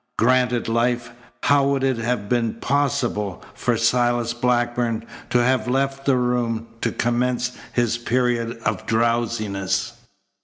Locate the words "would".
1.67-1.83